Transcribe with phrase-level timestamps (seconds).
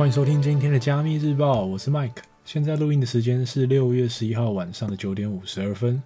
[0.00, 2.22] 欢迎收听今天的加密日报，我是 Mike。
[2.46, 6.02] 现在录音的时间是六月十一号晚上的九点五十二分。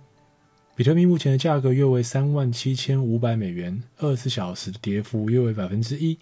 [0.75, 6.19] 比特币目前的价格约为三万七千五百美元，二十四小时的跌幅约为百分之一。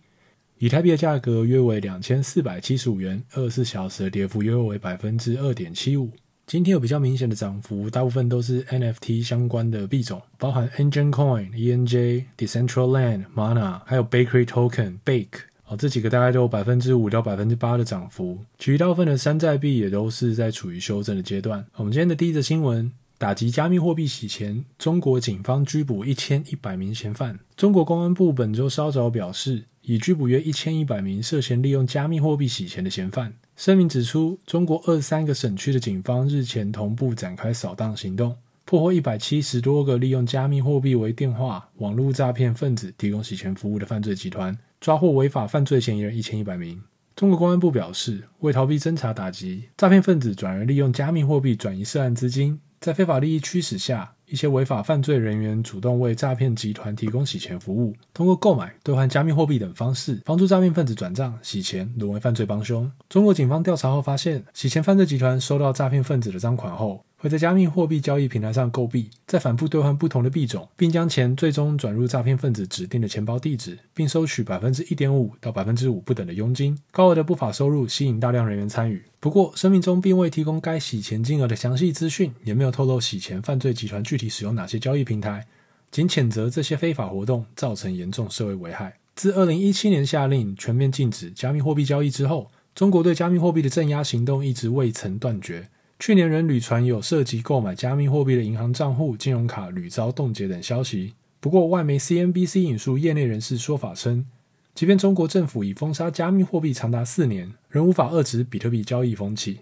[0.59, 6.11] 以太币的价格约为两千四百七十五元，二十四小时的跌幅约为百分之二点七五。
[6.47, 15.45] 今天有比较明显的涨幅，大部分都是 NFT 相关的币种，包含 Engine Coin、ENJ、Decentraland、Mana，还有 Bakery Token、Bake。
[15.77, 21.65] 这几个大概都有百分之五到百分之八的涨幅，其余大部分的山寨币也都是在处于修正的阶段。
[21.77, 27.39] 我们今天的第一则新闻：打击加密货币洗钱，中国警方拘捕一千一百名嫌犯。
[27.57, 33.35] 中国公安部本周稍早表示，已拘捕约一千一百名涉嫌利用加密货币洗钱的嫌犯。
[33.57, 44.57] 声明指出，中国二三个省区的警方日前同步展开扫荡行动，破获一百七十多个利用加密货币为电话、网络诈骗分子提供洗钱服务的犯罪集团。
[44.81, 46.83] 抓获违法犯罪嫌疑人一千一百名。
[47.15, 62.91] 中国公安部表示，为逃避侦查打击，诈骗分子转而利用加密货币转移涉案资金，在非法利益驱使下，一些违法犯罪人员主动为诈骗集团提供洗钱服务，通过购买、兑换加密货币等方式，帮助诈骗分子转账、洗钱，沦为犯罪帮凶。
[63.11, 76.79] 中国警方调查后发现，洗钱犯罪集团收到诈骗分子的赃款后，会在加密货币交易平台上购币，再反复兑换不同的币种，并将钱最终转入诈骗分子指定的钱包地址，并收取百分之一点五到百分之五不等的佣金。
[76.91, 79.03] 高额的不法收入吸引大量人员参与。
[79.21, 85.47] 不过，声明中并未提供该洗钱金额的详细资讯，也没有透露洗钱犯罪集团具体使用哪些交易平台，
[85.91, 88.97] 仅谴责这些非法活动造成严重社会危害。
[89.15, 95.69] 自二零一七年下令全面禁止加密货币交易之后，中国对加密货币的镇压行动一直未曾断绝。
[95.99, 101.13] 去年仍屡传有涉及购买加密货币的银行账户、金融卡屡遭冻结等消息。
[101.39, 104.27] 不过，外媒 CNBC 引述业内人士说法称，
[104.75, 109.61] 即便中国政府已封杀加密货币长达四年，仍无法遏制比特币交易风气。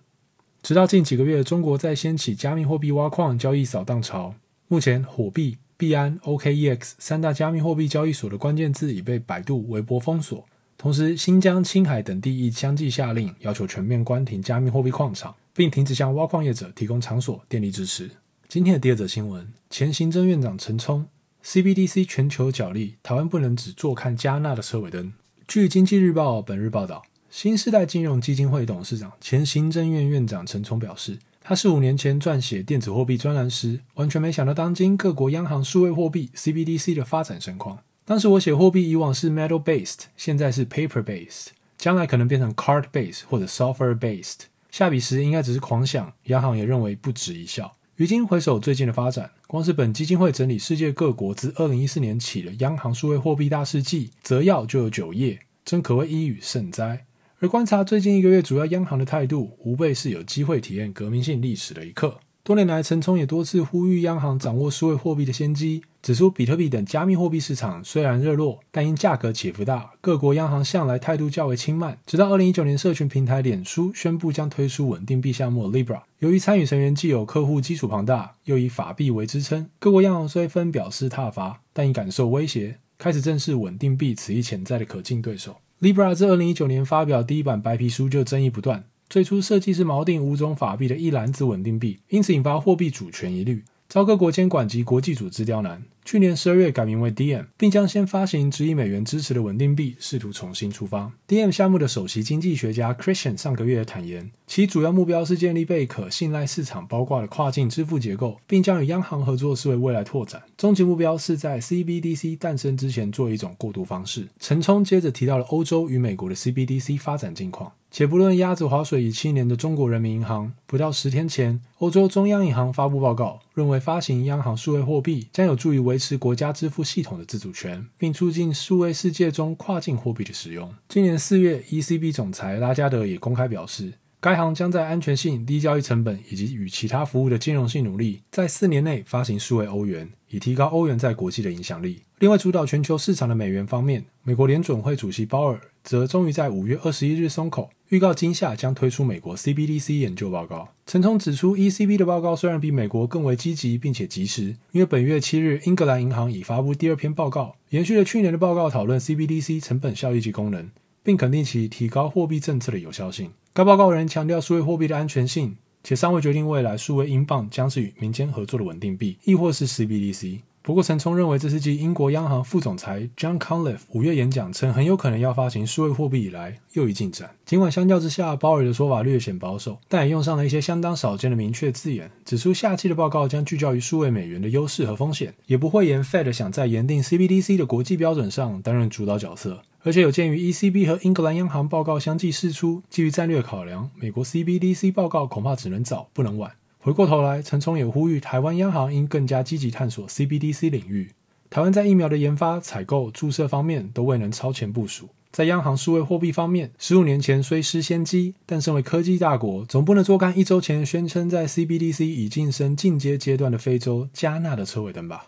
[0.63, 4.35] 直到近几个月，中国在掀起加密货币挖矿交易扫荡潮。
[4.73, 10.47] 目前，火币、币安、OKEX 三大加密货币交易所的关键字已被百度、微博封锁。
[10.79, 15.35] 同时，新疆、青海等地亦相继下令，要求全面关停加密货币矿场。
[15.53, 18.09] 并停止向挖矿业者提供场所、电力支持。
[18.47, 21.05] 今天的第二则新闻：前行政院长陈冲
[21.45, 25.13] ，CBDC 全球角力，台湾不能只坐看加纳的车尾灯。
[25.49, 37.79] 据经济日报本日报道，新世代金融基金会董事长、前行政院院长陈冲表示，他十五年前撰写电子货币专栏时，完全没想到当今各国央行数位货币 CBDC 的发展盛况。
[38.05, 41.49] 当时我写货币以往是 metal based，现在是 paper based，
[41.79, 44.43] 将来可能变成 card based 或者 software based。
[44.71, 47.73] 下笔时应该只是狂想，央行也认为不值一笑。
[47.97, 57.07] 于今回首最近的发展，光是本基金会整理世界各国自二零一四年起的央行数位货币大事记摘要就有九页，真可谓一语胜哉。
[57.43, 62.19] 而观察最近一个月主要央行的态度，无非是有机会体验革命性历史的一刻。
[62.43, 71.97] 多年来，陈冲也多次呼吁央行掌握数位货币的先机，指出比特币等加密货币市场虽然热络，但因价格起伏大，各国央行向来态度较为轻慢。
[72.05, 85.57] 直到二零一九年，社群平台脸书宣布将推出稳定币项目 Libra，由于参与成员既有客户基础庞大，又以法币为支撑，各国央行虽纷表示挞伐，但已感受威胁，开始正视稳定币此一潜在的可敬对手。
[85.81, 88.85] Libra 自二零一九年发表第一版白皮书就争议不断。
[89.09, 95.83] 最初设计是锚定五种法币的一篮子稳定币，因此引发货币主权疑虑，遭各国监管及国际组织刁难。
[96.05, 101.11] 去年十二月改名为 DM，并将先发行只以美元支持的稳定币试图重新出发。
[101.27, 110.41] DM 项目的首席经济学家 Christian 上个月坦言，其主要目标是建立被可信赖市场包挂的跨境支付结构，并将与央行合作视为未来拓展。
[110.57, 114.29] 终极目标是在 CBDC 诞生之前做一种过渡方式。
[114.39, 117.73] 陈冲接着提到了欧洲与美国的 CBDC 发展近况。
[117.93, 130.73] 且不论鸭子划水已七年的中国人民银行，不到十天前，欧洲中央银行发布报告，认为发行央行数位货币将有助于维持国家支付系统的自主权，并促进数位世界中跨境货币的使用。
[130.89, 142.03] 今年四月，ECB 总裁拉加德也公开表示，该行将在安全性、低交易成本以及与其他服务的兼容性努力，在四年内发行数位欧元，以提高欧元在国际的影响力。
[142.21, 150.69] 另外，主导全球市场的美元方面，美国联准会主席鲍尔则终于在五月二十一日松口，预告今夏将推出美国 CBDC 研究报告。
[150.87, 160.71] 陈冲指出，ECB 的报告虽然比美国更为积极并且及时，因为本月七日，英格兰银行已发布第二篇报告，延续了去年的报告，讨论 CBDC 成本效益及功能，
[161.03, 163.33] 并肯定其提高货币政策的有效性。
[163.53, 170.39] 该报告仍强调数位货币的安全性，且尚未决定未来数位英镑将是与民间合作的稳定币，亦或是 CBDC。
[170.63, 177.31] 不过，陈聪认为这是继英国央行副总裁 John Conliff 五月演讲称很有可能要发行数位货币以来又一进展。
[177.47, 189.63] 尽管相较之下，鲍尔的说法略显保守，但也用上了一些相当少见的明确字眼，指出下期的报告将聚焦于数位美元的优势和风险，也不会言 Fed 想在研定 CBDC 的国际标准上担任主导角色。
[189.83, 196.53] 而且有鉴于 ECB 和英格兰央行报告相继释出，基于战略考量，美国 CBDC 报告恐怕只能早不能晚。
[196.83, 201.13] 回过头来，陈冲也呼吁台湾央行应更加积极探索 CBDC 领域。
[201.51, 205.11] 台湾在疫苗的研发、采购、注射方面都未能超前部署。
[205.31, 215.27] 在央行数位货币方面，十五年前虽失先机，但身为科技大国，总不能坐看一周前宣称在 CBDC 已晋升进阶阶段的非洲加纳的车尾灯吧。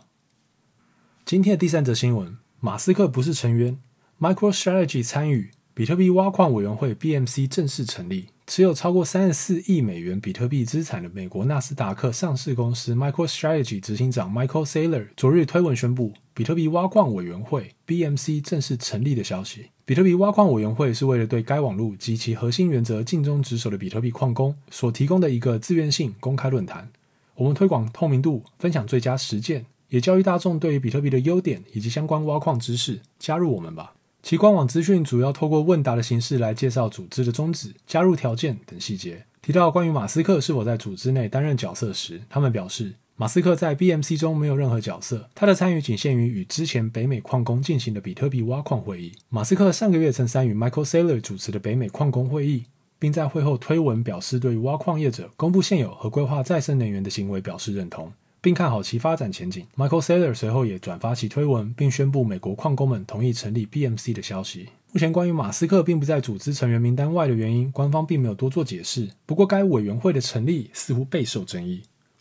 [1.26, 3.78] 今天的第三则新闻：马斯克不是成员
[4.18, 8.28] ，MicroStrategy 参与比特币挖矿委员会 BMC 正式成立。
[8.54, 19.68] 持有超过三十四亿美元比特币资产的美国纳斯达克上市公司 MicroStrategy 执行长 Michael Saylor 昨日推文宣布，比特币挖矿委员会 BMC 正式成立的消息。
[19.86, 26.90] 比特币挖矿委员会是为了对该网络及其核心原则尽忠职守的比特币矿工所提供的一个自愿性公开论坛。
[27.36, 33.00] 我们推广透明度，分享最佳实践，也教育大众对于比特币的优点以及相关挖矿知识。
[33.18, 33.94] 加入我们吧！
[34.22, 39.24] 其官网资讯主要透过问答的形式来介绍组织的宗旨、加入条件等细节。
[39.42, 49.12] 提到关于马斯克是否在组织内担任角色时，他们表示，马斯克在 BMC 中没有任何角色，他的参与仅限于与之前北美矿工进行的比特币挖矿会议。
[49.28, 52.66] 马斯克上个月曾参与 Michael Saylor 主持的北美矿工会议，
[53.00, 58.12] 并在会后推文表示对挖矿业者公布现有和规划再生能源的行为表示认同。
[58.42, 59.66] 并看好其发展前景。
[59.76, 64.68] Michael Saylor 随后也转发其推文，并宣布美国矿工们同意成立 BMC 的消息。
[64.92, 69.08] 目前关于马斯克并不在组织成员名单外的原因，官方并没有多做解释。
[69.24, 71.80] 不过，该委员会的成立似乎备受争议。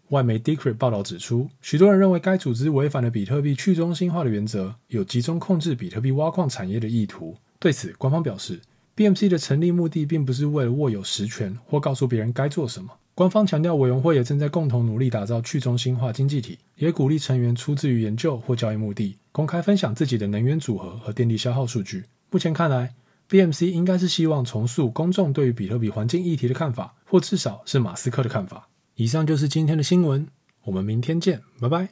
[0.10, 7.36] 外媒 Decrypt 报道指出，许多人认为该组织违反了比特币去中心化的原则，有集中控制比特币挖矿产业的意图。
[7.60, 8.62] 对此，官方表示
[8.96, 12.90] ，BMC 的成立目的并不是为了握有实权或告诉别人该做什么。
[13.14, 22.06] 官方强调，委员会也正在共同努力打造去中心化经济体，也鼓励成员出自于研究或交易目的，公开分享自己的能源组合和电力消耗数据。
[22.30, 22.94] 目前看来
[23.30, 28.70] ，BMC 应该是希望重塑公众对于比特币环境议题的看法，或至少是马斯克的看法。
[28.96, 30.28] 以上就是今天的新闻，
[30.64, 31.92] 我们明天见，拜拜。